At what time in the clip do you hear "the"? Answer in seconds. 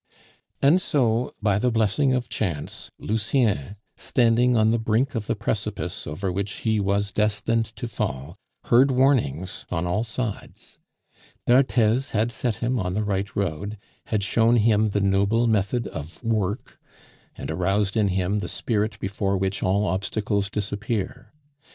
1.59-1.69, 4.71-4.79, 5.27-5.35, 12.95-13.03, 14.89-15.01, 18.39-18.49